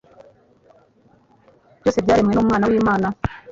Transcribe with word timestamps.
Byose 1.79 1.99
byaremwe 2.03 2.33
n’Umwana 2.33 2.65
w’Imana. 2.71 3.07